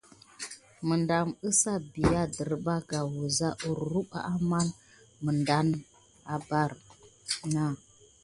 Medam 0.87 1.29
əza 1.49 1.73
bià 1.93 2.21
derbaka 2.37 2.99
wuza 3.15 3.49
kurump 3.61 4.11
amanz 4.33 4.73
medam 5.25 5.67
a 6.33 6.35
bar 6.47 6.71
na. 7.53 7.65